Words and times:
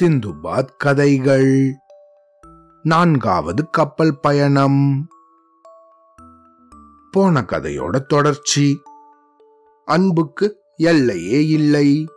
சிந்துபாத் 0.00 0.68
கதைகள். 0.78 1.72
நான்காவது 2.82 3.70
கப்பல் 3.70 4.20
பயணம். 4.20 5.08
போன 7.10 7.40
கதையோட 7.40 7.98
தொடர்ச்சி. 7.98 8.82
அன்புக்கு 9.84 10.56
எல்லையே 10.76 11.46
இல்லை. 11.46 12.08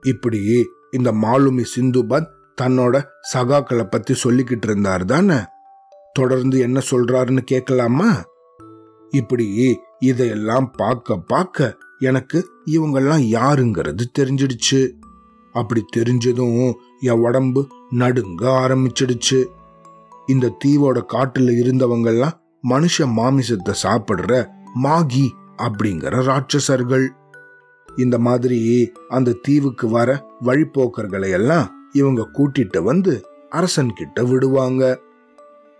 இப்படியே 0.00 0.66
இந்த 0.90 1.12
மாலுமி 1.12 1.64
சிந்துபாத் 1.76 2.26
தன்னோட 2.62 3.04
சகாக்களை 3.34 3.84
பத்தி 3.84 4.14
சொல்லிக்கிட்டு 4.24 4.64
இருந்தார் 4.64 5.04
தானே? 5.04 5.36
தொடர்ந்து 6.12 6.58
என்ன 6.58 6.80
சொல்றாருன்னு 6.90 7.40
கேட்கலாமா 7.40 8.24
இப்படி 9.08 9.76
இதையெல்லாம் 9.98 10.70
பார்க்க 10.76 11.16
பார்க்க 11.16 11.76
எனக்கு 12.00 12.38
இவங்கெல்லாம் 12.66 13.24
யாருங்கிறது 13.36 14.04
தெரிஞ்சிடுச்சு. 14.18 14.80
அப்படி 15.54 15.84
தெரிஞ்சதும் 15.96 16.72
என் 17.00 17.18
உடம்பு 17.18 17.66
நடுங்க 17.90 18.42
ஆரம்பிச்சிடுச்சு. 18.62 19.40
இந்த 20.26 20.56
தீவோட 20.64 20.98
காட்டுல 21.12 21.54
இருந்தவங்கெல்லாம் 21.62 22.36
மனுஷ 22.68 22.96
மாமிசத்தை 22.98 23.74
சாப்பிடுற 23.82 24.32
மாகி 24.82 25.26
அப்படிங்கிற 25.56 26.16
ராட்சசர்கள். 26.28 27.06
இந்த 27.96 28.18
மாதிரி 28.18 28.60
அந்த 29.08 29.36
தீவுக்கு 29.42 29.88
வர 29.88 30.10
வழிபோக்கர்களை 30.44 31.30
எல்லாம் 31.30 31.66
இவங்க 31.92 32.28
கூட்டிட்டு 32.32 32.82
வந்து 32.82 33.14
அரசன் 33.50 33.92
கிட்ட 33.94 34.24
விடுவாங்க. 34.24 35.00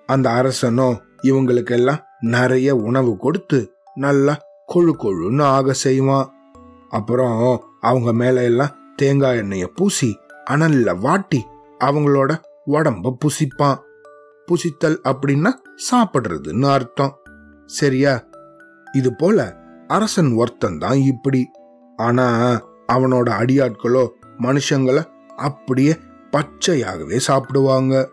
அந்த 0.07 0.30
அரசனோ 0.30 0.89
இவங்களுக்கெல்லாம் 1.23 2.01
நிறைய 2.21 2.77
உணவு 2.77 3.16
கொடுத்து 3.16 3.59
நல்லா 3.95 4.35
கொழு 4.74 4.95
கொழுன்னு 4.98 5.42
ஆக 5.42 5.73
செய்வான் 5.73 6.33
அப்புறம் 6.88 7.62
அவங்க 7.80 8.12
மேல 8.12 8.42
எல்லாம் 8.42 8.77
தேங்காய் 8.96 9.37
எண்ணெயை 9.37 9.66
பூசி 9.74 10.18
அனல்ல 10.51 10.99
வாட்டி 10.99 11.46
அவங்களோட 11.80 12.43
உடம்ப 12.66 13.16
புசிப்பான் 13.24 13.80
புசித்தல் 14.46 15.01
அப்படின்னா 15.04 15.51
சாப்பிடுறதுன்னு 15.90 16.71
அர்த்தம். 16.71 17.18
சரியா? 17.66 18.24
இது 18.93 19.15
போல 19.15 19.57
அரசன் 19.88 20.32
ஒருத்தன் 20.32 20.79
தான் 20.79 20.96
இப்படி. 20.96 21.51
ஆனா 21.96 22.27
அவனோட 22.93 23.29
அடியாட்களோ 23.29 24.09
மனுஷங்களை 24.38 25.05
அப்படியே 25.37 25.96
பச்சையாகவே 26.32 27.16
சாப்பிடுவாங்க. 27.16 28.10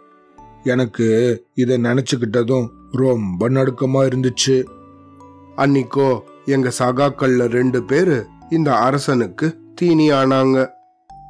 எனக்கு 0.64 1.08
இதை 1.54 1.78
நினைச்சுக்கிட்டதும் 1.78 2.68
ரொம்ப 2.92 3.50
நடுக்கமா 3.50 4.08
இருந்துச்சு. 4.08 4.64
அன்னிக்கோ 5.56 6.20
எங்க 6.48 6.72
சகாக்கள்ல 6.80 7.46
ரெண்டு 7.50 7.84
பேரு 7.84 8.18
இந்த 8.50 8.70
அரசனுக்கு 8.76 9.48
தீனி 9.76 10.12
ஆனாங்க 10.12 10.58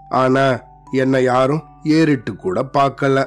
ஆனா 0.10 0.46
என்னை 0.92 1.24
யாரும் 1.24 1.64
ஏறிட்டு 1.84 2.36
கூட 2.36 2.64
பார்க்கல 2.78 3.24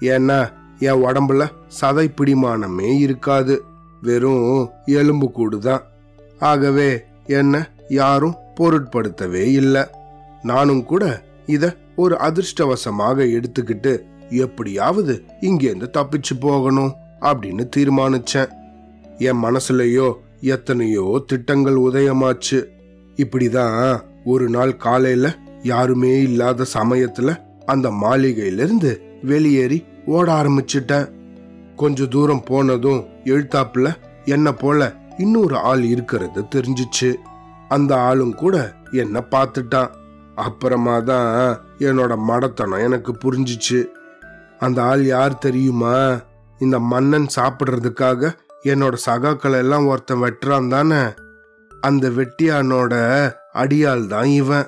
ஏன்னா 0.00 0.38
என் 0.78 1.00
உடம்புல 1.04 1.42
சதை 1.80 2.06
பிடிமானமே 2.16 2.88
இருக்காது. 2.98 3.54
வெறும் 4.02 4.70
எலும்பு 4.84 5.28
கூடுதான் 5.36 5.80
ஆகவே 6.38 6.90
என்ன 7.26 7.54
யாரும் 7.88 8.36
பொருட்படுத்தவே 8.60 9.44
இல்லை. 9.60 9.82
நானும் 10.42 10.84
கூட 10.84 11.04
இத 11.46 11.76
ஒரு 11.96 12.14
அதிர்ஷ்டவசமாக 12.20 13.26
எடுத்துக்கிட்டு 13.36 13.92
எப்படியாவது 14.28 15.14
இங்கேருந்து 15.40 15.88
தப்பிச்சு 15.98 16.34
போகணும் 16.40 16.92
அப்படின்னு 17.20 17.64
தீர்மானிச்சேன். 17.76 18.50
என் 19.18 19.42
மனசுலயோ 19.42 20.08
எத்தனையோ 20.40 21.22
திட்டங்கள் 21.26 21.74
உதயமாச்சு. 21.74 22.64
இப்படிதான் 23.16 24.00
ஒரு 24.24 24.48
நாள் 24.48 24.76
காலையில 24.76 25.38
யாருமே 25.62 26.22
இல்லாத 26.22 26.64
சமயத்துல 26.74 27.36
அந்த 27.64 27.90
மாளிகையிலிருந்து 27.90 28.96
வெளியேறி 29.22 29.84
ஓட 30.06 30.42
ஆரம்பிச்சிட்டேன். 30.42 31.10
கொஞ்ச 31.76 32.04
தூரம் 32.04 32.44
போனதும் 32.44 33.04
எழுத்தாப்புல 33.24 33.94
என்ன 34.24 34.52
போல 34.52 34.94
இன்னொரு 35.16 35.56
ஆள் 35.56 35.82
இருக்கிறது 35.82 36.42
தெரிஞ்சிச்சு. 36.54 37.14
அந்த 37.68 37.96
ஆளும் 37.96 38.34
கூட 38.34 38.72
என்ன 38.90 39.22
பார்த்துட்டான். 39.30 39.90
அப்புறமா 40.34 41.00
தான் 41.00 41.58
என்னோட 41.78 42.18
மடத்தனம் 42.28 42.82
எனக்கு 42.82 43.16
புரிஞ்சிச்சு. 43.24 43.84
அந்த 44.58 44.82
ஆள் 44.82 45.04
யார் 45.04 45.38
தெரியுமா? 45.38 46.20
இந்த 46.58 46.78
மன்னன் 46.78 47.26
சாப்பிடுறதுக்காக 47.36 48.36
என்னோட 48.64 48.96
சகாக்களை 49.06 49.56
எல்லாம் 49.56 49.86
ஒருத்தன் 49.86 50.22
வெட்டுறான் 50.22 50.68
தானே? 50.68 51.14
அந்த 51.80 52.08
வெட்டியானோட 52.08 52.94
அடியாள் 53.54 54.06
தான் 54.06 54.24
இவன். 54.24 54.66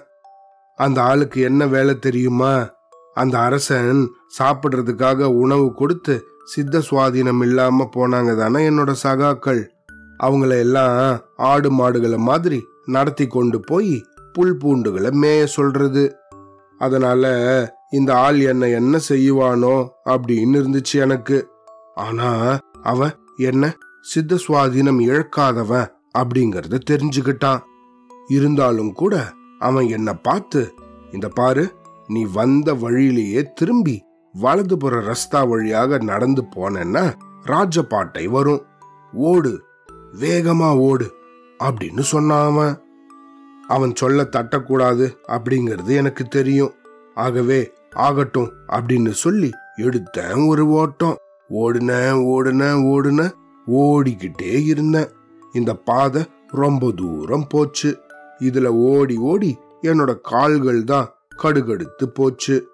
அந்த 0.76 1.02
ஆளுக்கு 1.02 1.40
என்ன 1.40 1.66
வேலை 1.66 1.98
தெரியுமா? 1.98 2.70
அந்த 3.14 3.38
அரசன் 3.38 4.10
சாப்பிட்றதுக்காக 4.38 5.24
உணவு 5.24 5.74
கொடுத்து 5.74 6.24
சித்த 6.44 6.82
சுவாதீனம் 6.90 7.40
இல்லாம 7.40 7.90
போனாங்க 7.96 8.36
தானே 8.36 8.70
என்னோட 8.70 8.94
சகாக்கள். 9.02 9.68
அவங்கள 10.22 10.58
எல்லாம் 10.58 11.20
ஆடு 11.36 11.70
மாடுகளை 11.70 12.18
மாதிரி 12.18 12.66
நடத்தி 12.86 13.26
கொண்டு 13.26 13.60
போய் 13.60 14.04
புல் 14.32 14.56
பூண்டுகளை 14.56 15.10
மேய 15.22 15.44
சொல்றது. 15.44 16.16
அதனால 16.78 17.24
இந்த 17.90 18.16
ஆள் 18.16 18.40
என்ன 18.40 18.68
என்ன 18.68 18.98
செய்வானோ 19.08 19.88
அப்படின்னு 20.04 20.58
இருந்துச்சு 20.60 20.92
எனக்கு. 20.92 21.48
ஆனா 21.94 22.58
அவன் 22.82 23.10
என்ன 23.40 23.76
சித்த 24.00 24.38
சுவாதீனம் 24.48 25.00
இழக்காதவன் 25.06 25.90
அப்படிங்கறத 26.18 26.80
தெரிஞ்சுக்கிட்டான். 26.90 27.60
இருந்தாலும் 28.28 28.92
கூட 28.92 29.32
அவன் 29.58 29.88
என்ன 29.88 30.14
பார்த்து 30.14 30.74
இந்த 31.12 31.28
பாரு 31.28 31.72
நீ 32.06 32.24
வந்த 32.32 32.74
வழியிலேயே 32.74 33.52
திரும்பி 33.52 34.04
வலதுபுற 34.42 34.94
ரஸ்தா 35.10 35.48
வழியாக 35.48 35.98
நடந்து 35.98 36.42
போனேன்னா 36.56 37.14
ராஜபாட்டை 37.46 38.28
வரும். 38.28 38.62
ஓடு 39.12 39.62
வேகமா 40.20 40.78
ஓடு 40.78 41.14
அப்படின்னு 41.64 42.00
சொன்னான் 42.00 42.52
அவன். 42.52 42.82
அவன் 43.68 43.94
சொல்ல 43.94 44.22
தட்டக்கூடாது 44.22 45.06
அப்படிங்கிறது 45.28 45.90
எனக்கு 45.96 46.24
தெரியும். 46.24 46.74
ஆகவே 47.14 47.72
ஆகட்டும் 47.92 48.52
அப்படின்னு 48.68 49.10
சொல்லி 49.10 49.50
எடுத்தேன் 49.76 50.48
ஒரு 50.48 50.68
ஓட்டம். 50.68 51.16
ஓடுனேன் 51.50 52.18
ஓடுனேன் 52.32 52.80
ஓடுனேன் 52.92 53.32
ஓடிக்கிட்டே 53.66 54.64
இருந்தேன் 54.64 55.10
இந்த 55.52 55.74
பாதை 55.74 56.22
ரொம்ப 56.48 56.92
தூரம் 56.96 57.46
போச்சு. 57.46 57.98
இதுல 58.38 58.66
ஓடி 58.66 59.16
ஓடி 59.16 59.58
என்னோட 59.82 60.20
கால்கள் 60.20 60.84
தான் 60.84 61.14
கடுகடுத்து 61.42 62.04
போச்சு. 62.14 62.68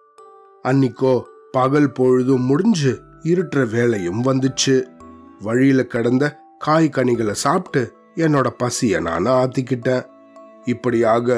அன்னிக்கோ 0.62 1.22
பகல் 1.53 1.92
பொழுதும் 1.92 2.44
முடிஞ்சு 2.44 3.00
இருட்டுற 3.22 3.70
வேலையும் 3.70 4.25
வந்துச்சு. 4.25 4.84
வழியில 5.41 5.84
கிடந்த 5.84 6.41
காய் 6.58 6.88
கனிகளை 6.88 7.32
சாப்பிட்டு 7.32 7.93
என்னோட 8.14 8.47
பசிய 8.58 9.00
நான் 9.00 9.26
ஆத்திக்கிட்டேன். 9.26 10.06
இப்படியாக 10.64 11.28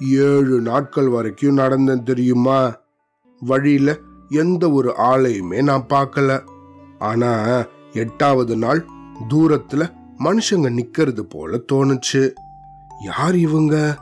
ஏழு 0.00 0.60
நாட்கள் 0.60 1.08
வரைக்கும் 1.08 1.58
நடந்தேன் 1.58 2.02
தெரியுமா? 2.02 2.76
வழியில 3.40 3.98
எந்த 4.28 4.70
ஒரு 4.70 4.94
ஆளையுமே 4.98 5.62
நான் 5.62 5.86
பார்க்கல. 5.88 6.44
ஆனா 7.04 7.30
எட்டாவது 7.92 8.56
நாள் 8.56 8.86
தூரத்துல 9.30 9.92
மனுஷங்க 10.18 10.68
நிக்கிறது 10.70 11.20
போல 11.20 11.58
தோணுச்சு. 11.72 12.32
யார் 13.04 13.36
இவங்க? 13.36 13.96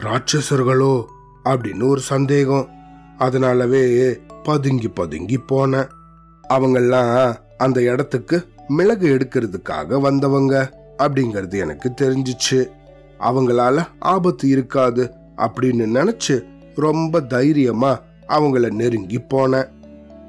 ராட்சசர்களோ? 0.00 1.04
அப்படின்னு 1.44 1.88
ஒரு 1.88 2.00
சந்தேகம். 2.00 2.68
அதனாலவே 3.18 3.84
பதுங்கி 4.42 4.88
பதுங்கி 4.88 5.38
போனேன் 5.52 5.88
அவங்கெல்லாம் 6.48 7.34
அந்த 7.56 7.82
இடத்துக்கு 7.82 8.46
மிளகு 8.68 9.08
எடுக்கிறதுக்காக 9.08 10.00
வந்தவங்க 10.00 10.72
அப்படிங்கிறது 10.98 11.56
எனக்கு 11.58 11.92
தெரிஞ்சிச்சு. 12.00 12.70
அவங்களால 13.20 13.86
ஆபத்து 13.98 14.48
இருக்காது 14.48 15.12
அப்படின்னு 15.36 15.84
நினைச்சு 15.98 16.44
ரொம்ப 16.74 17.20
தைரியமா 17.20 18.00
அவங்கள 18.28 18.70
நெருங்கி 18.70 19.18
போனேன் 19.18 19.68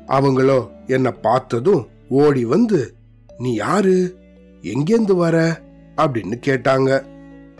அவங்களோ 0.07 0.69
என்னை 0.87 1.11
பார்த்ததும் 1.11 1.87
ஓடி 2.09 2.45
வந்து 2.45 2.93
நீ 3.37 3.53
யாரு? 3.53 4.15
எங்கேந்து 4.61 5.15
வர? 5.15 5.61
அப்படின்னு 5.97 6.33
கேட்டாங்க. 6.45 7.03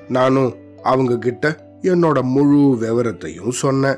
நானும் 0.09 0.56
அவங்க 0.83 1.18
கிட்ட 1.18 1.68
என்னோட 1.81 2.21
முழு 2.21 2.77
விவரத்தையும் 2.81 3.50
சொன்னேன். 3.50 3.97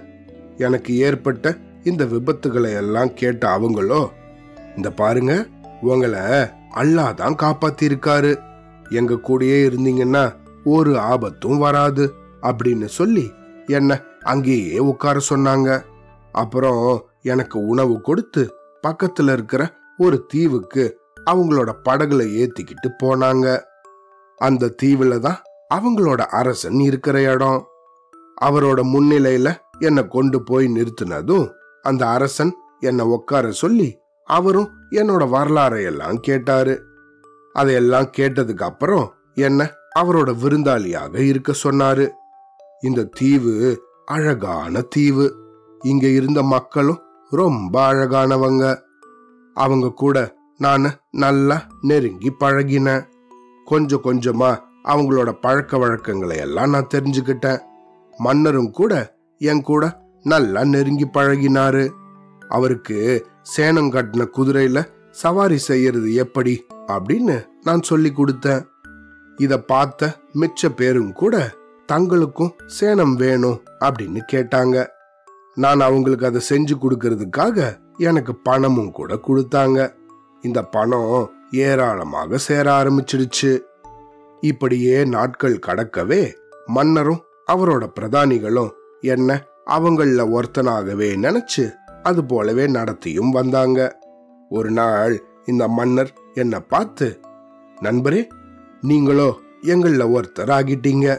எனக்கு 0.58 0.98
ஏற்பட்ட 0.98 1.58
இந்த 1.84 2.06
விபத்துகளை 2.06 2.76
எல்லாம் 2.76 3.14
கேட்ட 3.14 3.58
அவங்களோ 3.58 4.08
இந்த 4.76 4.92
பாருங்க 4.92 5.48
உங்களை 5.82 6.20
அல்லாஹ் 6.76 7.14
தான் 7.14 7.36
காப்பாத்திருக்காரு. 7.36 8.40
எங்க 8.90 9.14
கூடயே 9.14 9.70
இருந்தீங்கன்னா 9.70 10.34
ஒரு 10.64 11.00
ஆபத்தும் 11.00 11.58
வராது 11.58 12.14
அப்படின்னு 12.42 12.86
சொல்லி 12.86 13.32
என்ன 13.68 14.02
அங்கேயே 14.22 14.80
உட்கார 14.80 15.20
சொன்னாங்க. 15.30 15.82
அப்புறம் 16.32 17.06
எனக்கு 17.22 17.66
உணவு 17.66 18.02
கொடுத்து 18.02 18.54
பக்கத்துல 18.88 19.34
இருக்கிற 19.34 19.74
ஒரு 19.98 20.26
தீவுக்கு 20.28 21.00
அவங்களோட 21.32 21.72
படகுல 21.90 22.24
ஏத்திக்கிட்டு 22.42 22.90
போனாங்க. 23.04 23.62
அந்த 24.38 24.76
தீவுல 24.84 25.20
தான் 25.20 25.42
அவங்களோட 25.74 26.22
அரசன் 26.22 26.80
இருக்கிற 26.80 27.22
இடம். 27.22 27.68
அவரோட 28.42 28.82
முன்னிலையில 28.94 29.56
என்னை 29.80 30.08
கொண்டு 30.08 30.44
போய் 30.44 30.68
நிறுத்தினதும் 30.68 31.52
அந்த 31.82 32.08
அரசன் 32.08 32.56
என்னை 32.80 33.06
உட்கார 33.06 33.52
சொல்லி 33.52 34.00
அவரும் 34.24 34.70
என்னோட 34.92 35.24
வரலாறை 35.28 35.84
எல்லாம் 35.84 36.20
கேட்டாரு. 36.20 36.84
அதையெல்லாம் 37.54 38.12
கேட்டதுக்கு 38.18 38.64
அப்புறம் 38.64 39.14
என்ன 39.34 39.72
அவரோட 40.00 40.36
விருந்தாளியாக 40.44 41.18
இருக்க 41.18 41.54
சொன்னாரு. 41.64 42.10
இந்த 42.82 43.04
தீவு 43.04 43.84
அழகான 44.06 44.82
தீவு. 44.82 45.36
இங்க 45.80 46.08
இருந்த 46.08 46.44
மக்களும் 46.44 47.02
ரொம்ப 47.30 47.94
அழகானவங்க. 47.94 48.86
அவங்க 49.64 49.88
கூட 50.02 50.18
நான் 50.64 50.88
நல்லா 51.24 51.58
நெருங்கி 51.82 52.32
பழகினேன். 52.40 53.04
கொஞ்சம் 53.66 54.04
கொஞ்சமா 54.04 54.52
அவங்களோட 54.84 55.30
பழக்க 55.42 55.78
வழக்கங்களை 55.78 56.36
எல்லாம் 56.38 56.74
நான் 56.76 56.92
தெரிஞ்சுக்கிட்டேன். 56.94 57.62
மன்னரும் 58.18 58.72
கூட 58.72 58.94
என் 59.52 59.64
கூட 59.70 59.84
நல்லா 60.24 60.62
நெருங்கி 60.74 61.08
பழகினாரு. 61.14 61.86
அவருக்கு 62.50 62.98
சேனம் 63.56 63.92
கட்டின 63.96 64.26
குதிரையில 64.38 64.80
சவாரி 65.22 65.58
செய்யறது 65.70 66.10
எப்படி 66.24 66.54
அப்படின்னு 66.88 67.36
நான் 67.64 67.88
சொல்லி 67.90 68.10
கொடுத்தேன். 68.12 68.64
இத 69.38 69.54
பார்த்த 69.72 70.10
மிச்ச 70.42 70.70
பேரும் 70.76 71.12
கூட 71.14 71.36
தங்களுக்கும் 71.92 72.54
சேனம் 72.80 73.16
வேணும் 73.16 73.60
அப்படின்னு 73.80 74.22
கேட்டாங்க. 74.34 74.78
நான் 75.56 75.80
அவங்களுக்கு 75.80 76.26
அதை 76.26 76.42
செஞ்சு 76.50 76.76
கொடுக்கறதுக்காக 76.82 77.68
எனக்கு 77.98 78.36
பணமும் 78.36 78.92
கூட 78.92 79.16
கொடுத்தாங்க. 79.16 79.94
இந்த 80.42 80.64
பணம் 80.64 81.30
ஏராளமாக 81.52 82.38
சேர 82.38 82.84
ஆரம்பிச்சிடுச்சு. 82.84 83.60
இப்படியே 84.42 85.06
நாட்கள் 85.06 85.60
கடக்கவே 85.68 86.34
மன்னரும் 86.66 87.22
அவரோட 87.52 87.90
பிரதானிகளும் 88.00 88.70
என்ன 89.02 89.44
அவங்கள 89.66 90.40
ஒருத்தனாகவே 90.40 91.10
நினைச்சு 91.16 91.74
அது 92.04 92.26
போலவே 92.26 92.68
நடத்தியும் 92.68 93.30
வந்தாங்க. 93.30 94.00
ஒரு 94.50 94.72
நாள் 94.72 95.24
இந்த 95.46 95.68
மன்னர் 95.68 96.14
என்ன 96.34 96.60
பார்த்து 96.60 97.20
நண்பரே 97.82 98.28
நீங்களோ 98.82 99.40
எங்கள 99.62 100.04
ஒருத்தர் 100.18 100.52
ஆகிட்டீங்க. 100.52 101.18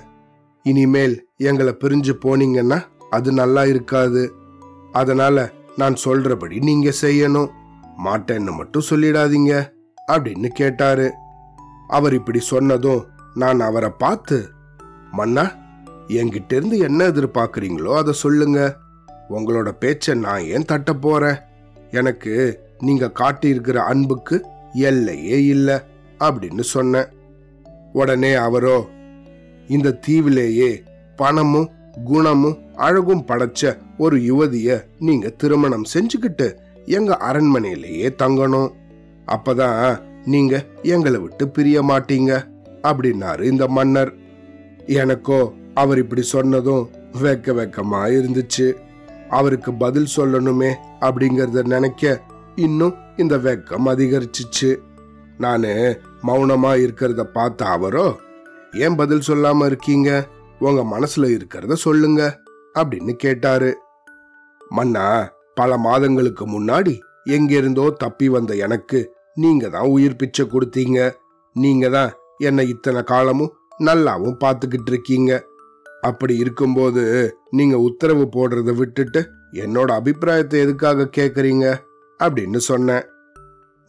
இனிமேல் 0.62 1.28
எங்களை 1.36 1.76
பிரிஞ்சு 1.80 2.14
போனீங்கன்னா 2.24 2.82
அது 3.10 3.32
நல்லா 3.32 3.64
இருக்காது. 3.64 4.32
அதனால 4.92 5.52
நான் 5.78 5.96
சொல்றபடி 6.04 6.56
நீங்க 6.62 6.92
செய்யணும். 7.00 7.50
மாட்டேன்னு 8.04 8.52
மட்டும் 8.56 8.88
சொல்லிடாதீங்க 8.90 9.52
அப்படின்னு 10.12 10.48
கேட்டாரு. 10.60 11.06
அவர் 11.88 12.14
இப்படி 12.14 12.40
சொன்னதும் 12.40 13.02
நான் 13.34 13.60
அவரை 13.60 13.90
பார்த்து 13.98 14.38
மன்னா 15.12 15.44
என்கிட்ட 16.08 16.52
இருந்து 16.52 16.78
என்ன 16.78 17.08
எதிர்பார்க்குறீங்களோ 17.08 17.92
அதை 17.96 18.12
சொல்லுங்க. 18.12 18.60
உங்களோட 19.30 19.68
பேச்சை 19.70 20.14
நான் 20.14 20.44
ஏன் 20.54 20.64
தட்ட 20.64 20.92
போறேன்? 20.94 21.38
எனக்கு 21.90 22.34
நீங்க 22.78 23.06
காட்டியிருக்கிற 23.20 23.76
அன்புக்கு 23.76 24.36
எல்லையே 24.72 25.38
இல்லை 25.44 25.76
அப்படின்னு 26.18 26.64
சொன்னேன். 26.74 27.08
உடனே 27.92 28.32
அவரோ 28.46 28.76
இந்த 29.68 29.98
தீவிலேயே 30.06 30.70
பணமும் 31.16 31.70
குணமும் 32.04 32.58
அழகும் 32.74 33.24
படைச்ச 33.26 33.78
ஒரு 33.98 34.16
யுவதிய 34.18 34.84
நீங்க 34.98 35.28
திருமணம் 35.28 35.84
செஞ்சுக்கிட்டு 35.94 36.54
எங்க 36.84 37.18
அரண்மனையிலேயே 37.20 38.08
தங்கணும். 38.22 38.72
அப்பதான் 39.26 40.00
நீங்க 40.24 40.66
எங்களை 40.82 41.20
விட்டு 41.20 41.48
பிரிய 41.48 41.82
மாட்டீங்க 41.82 42.46
அப்படின்னாரு 42.82 43.42
இந்த 43.42 43.68
மன்னர். 43.68 44.12
எனக்கோ 44.86 45.52
அவர் 45.74 45.98
இப்படி 45.98 46.22
சொன்னதும் 46.22 46.90
வெக்க 47.22 47.54
வெக்கமா 47.60 48.02
இருந்துச்சு. 48.18 48.74
அவருக்கு 49.28 49.72
பதில் 49.74 50.14
சொல்லணுமே 50.16 50.74
அப்படிங்கறத 51.00 51.66
நினைக்க 51.66 52.20
இன்னும் 52.54 52.94
இந்த 53.16 53.36
வெக்கம் 53.36 53.86
அதிகரிச்சிச்சு. 53.86 54.76
நானு 55.38 56.00
மௌனமா 56.22 56.72
இருக்கிறத 56.84 57.24
பார்த்த 57.24 57.64
அவரோ 57.64 58.16
ஏன் 58.72 58.96
பதில் 58.96 59.26
சொல்லாம 59.26 59.66
இருக்கீங்க? 59.66 60.28
உங்க 60.66 60.80
மனசுல 60.94 61.26
இருக்கிறத 61.36 61.74
சொல்லுங்க 61.86 62.22
அப்படின்னு 62.80 63.12
கேட்டாரு. 63.24 63.70
மன்னா 64.60 65.04
பல 65.54 65.76
மாதங்களுக்கு 65.86 66.44
முன்னாடி 66.54 66.94
எங்கிருந்தோ 67.36 67.84
தப்பி 68.02 68.26
வந்த 68.28 68.52
எனக்கு 68.66 68.98
நீங்க 69.42 69.64
தான் 69.74 69.88
உயிர் 69.94 70.18
பிச்சை 70.20 70.44
கொடுத்தீங்க. 70.52 70.98
நீங்க 71.56 71.86
தான் 71.96 72.10
என்னை 72.48 72.64
இத்தனை 72.74 73.00
காலமும் 73.12 73.54
நல்லாவும் 73.86 74.40
பார்த்துக்கிட்டு 74.44 74.90
இருக்கீங்க. 74.92 75.32
அப்படி 76.08 76.34
இருக்கும்போது 76.42 77.04
நீங்க 77.58 77.76
உத்தரவு 77.88 78.24
போடுறத 78.36 78.72
விட்டுட்டு 78.80 79.20
என்னோட 79.62 79.88
அபிப்பிராயத்தை 80.00 80.56
எதுக்காக 80.64 81.08
கேட்குறீங்க 81.18 81.66
அப்படின்னு 82.20 82.60
சொன்னேன். 82.70 83.04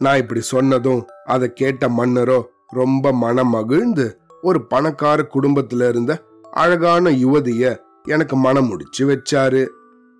நான் 0.00 0.20
இப்படி 0.22 0.42
சொன்னதும் 0.54 1.02
அதை 1.34 1.46
கேட்ட 1.60 1.84
மன்னரோ 1.98 2.40
ரொம்ப 2.78 3.12
மனம் 3.24 3.54
மகிழ்ந்து 3.56 4.06
ஒரு 4.48 4.60
பணக்கார 4.72 5.20
குடும்பத்துல 5.34 5.88
இருந்த 5.88 6.12
அழகான 6.52 7.10
யுவதிய 7.10 7.76
எனக்கு 8.02 8.36
மனம் 8.36 8.66
முடிச்சு 8.66 9.08
வச்சாரு. 9.08 9.66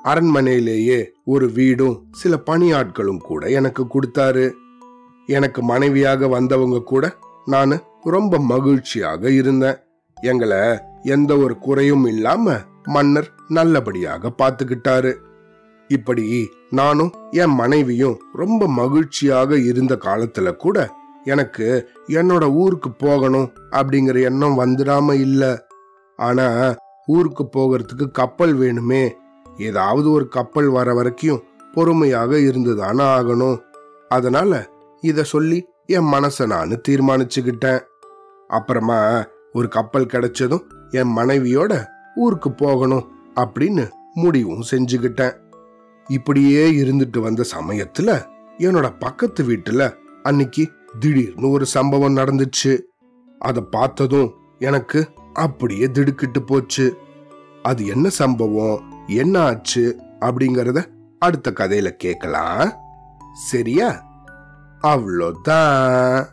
அரண்மனையிலேயே 0.05 1.05
ஒரு 1.25 1.51
வீடும் 1.51 2.07
சில 2.13 2.43
பணியாட்களும் 2.47 3.19
கூட 3.19 3.47
எனக்கு 3.47 3.85
கொடுத்தாரு. 3.85 4.53
எனக்கு 5.27 5.63
மனைவியாக 5.63 6.29
வந்தவங்க 6.29 6.83
கூட 6.83 7.17
நான் 7.45 7.81
ரொம்ப 8.03 8.39
மகிழ்ச்சியாக 8.39 9.31
இருந்தேன். 9.31 9.77
எங்களை 10.23 10.79
எந்த 11.03 11.37
ஒரு 11.37 11.59
குறையும் 11.59 12.07
இல்லாம 12.07 12.57
மன்னர் 12.85 13.31
நல்லபடியாக 13.49 14.33
பார்த்துக்கிட்டாரு. 14.39 15.15
இப்படி 15.89 16.49
நானும் 16.71 17.15
என் 17.31 17.55
மனைவியும் 17.55 18.21
ரொம்ப 18.33 18.69
மகிழ்ச்சியாக 18.69 19.59
இருந்த 19.59 19.99
காலத்துல 20.01 20.57
கூட 20.57 20.95
எனக்கு 21.25 21.89
என்னோட 22.07 22.53
ஊருக்கு 22.53 22.91
போகணும் 22.91 23.53
அப்படிங்கிற 23.71 24.23
எண்ணம் 24.23 24.61
வந்துடாம 24.61 25.13
இல்லை. 25.13 25.69
ஆனா 26.21 26.75
ஊருக்கு 27.07 27.45
போகிறதுக்கு 27.57 28.11
கப்பல் 28.11 28.55
வேணுமே. 28.59 29.03
ஏதாவது 29.59 30.11
ஒரு 30.11 30.29
கப்பல் 30.29 30.69
வர 30.69 30.95
வரைக்கும் 30.95 31.43
பொறுமையாக 31.75 32.37
இருந்துதானே 32.37 33.05
ஆகணும். 33.17 33.59
அதனால 34.09 34.69
இத 35.01 35.23
சொல்லி 35.23 35.59
என் 35.87 36.11
மனசை 36.13 36.47
நான் 36.47 36.81
தீர்மானிச்சுக்கிட்டேன். 36.89 37.81
அப்புறமா 38.49 39.27
ஒரு 39.53 39.69
கப்பல் 39.69 40.07
கிடைச்சதும் 40.07 40.65
என் 40.91 41.17
மனைவியோட 41.17 41.87
ஊருக்கு 42.17 42.53
போகணும் 42.53 43.07
அப்படின்னு 43.35 43.89
முடிவும் 44.15 44.65
செஞ்சுக்கிட்டேன். 44.71 45.35
இப்படியே 46.09 46.71
இருந்துட்டு 46.71 47.19
வந்த 47.19 47.45
சமயத்துல 47.57 48.25
என்னோட 48.59 48.89
பக்கத்து 48.99 49.45
வீட்டுல 49.45 49.95
அன்னைக்கு 50.23 50.69
திடீர்னு 50.99 51.51
ஒரு 51.51 51.67
சம்பவம் 51.67 52.17
நடந்துச்சு. 52.17 52.73
அதை 53.39 53.63
பார்த்ததும் 53.71 54.35
எனக்கு 54.59 55.09
அப்படியே 55.33 55.91
திடுக்கிட்டு 55.91 56.43
போச்சு. 56.43 56.99
அது 57.63 57.87
என்ன 57.87 58.09
சம்பவம்? 58.09 58.81
என்ன 59.07 59.41
ஆச்சு? 59.41 59.99
அப்படிங்கறத 60.21 60.87
அடுத்த 61.19 61.51
கதையில 61.51 61.89
கேட்கலாம் 61.89 62.73
சரியா? 63.35 64.05
அவ்வளோதான். 64.83 66.27